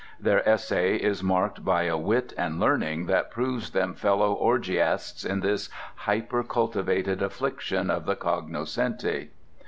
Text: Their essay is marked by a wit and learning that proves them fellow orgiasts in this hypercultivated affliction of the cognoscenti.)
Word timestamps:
Their 0.19 0.41
essay 0.49 0.95
is 0.95 1.21
marked 1.21 1.63
by 1.63 1.83
a 1.83 1.95
wit 1.95 2.33
and 2.35 2.59
learning 2.59 3.05
that 3.05 3.29
proves 3.29 3.69
them 3.69 3.93
fellow 3.93 4.33
orgiasts 4.35 5.23
in 5.23 5.41
this 5.41 5.69
hypercultivated 6.07 7.21
affliction 7.21 7.91
of 7.91 8.05
the 8.05 8.15
cognoscenti.) 8.15 9.29